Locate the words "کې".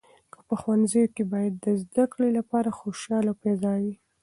1.15-1.23